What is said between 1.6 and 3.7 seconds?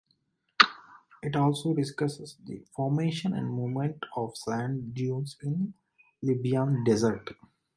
discusses the formation and